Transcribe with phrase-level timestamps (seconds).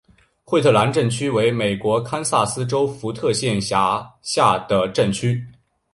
[0.43, 5.39] 惠特兰镇区为美国堪萨斯州福特县辖下的镇区。